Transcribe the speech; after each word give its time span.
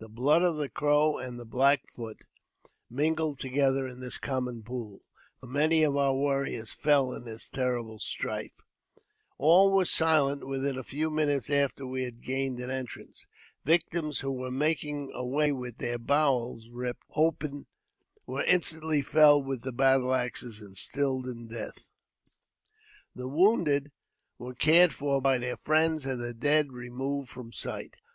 The 0.00 0.08
blood 0.10 0.42
of 0.42 0.58
the 0.58 0.68
Crow 0.68 1.16
and 1.16 1.40
the 1.40 1.46
Black 1.46 1.88
Foot 1.90 2.18
mingled 2.90 3.38
together 3.38 3.86
in 3.86 4.00
this 4.00 4.18
common 4.18 4.62
pool, 4.62 5.00
for 5.40 5.46
many 5.46 5.82
of 5.82 5.96
our 5.96 6.12
warriors 6.12 6.74
fell 6.74 7.14
in 7.14 7.24
this 7.24 7.48
terrible 7.48 7.98
strife. 7.98 8.60
All 9.38 9.74
was 9.74 9.90
silent 9.90 10.46
within 10.46 10.76
a 10.76 10.82
few 10.82 11.08
minutes 11.08 11.48
after 11.48 11.86
we 11.86 12.02
had 12.02 12.20
gained 12.20 12.60
an 12.60 12.70
entrance. 12.70 13.26
Victims 13.64 14.20
who 14.20 14.30
were 14.30 14.50
making 14.50 15.10
away 15.14 15.52
with 15.52 15.78
their 15.78 15.98
bowels 15.98 16.68
ripped 16.68 17.04
open 17.14 17.64
were 18.26 18.44
instantly 18.44 19.00
felled 19.00 19.46
with 19.46 19.62
the 19.62 19.72
battle 19.72 20.12
axe 20.12 20.42
and 20.60 20.76
stilled 20.76 21.26
in 21.26 21.48
death. 21.48 21.88
The 23.14 23.26
wounded 23.30 23.90
were 24.36 24.52
cared 24.54 24.92
for 24.92 25.22
by 25.22 25.38
their 25.38 25.56
friends, 25.56 26.04
and 26.04 26.22
the 26.22 26.34
dead 26.34 26.72
removed 26.72 27.30
from 27.30 27.52
sight. 27.52 27.94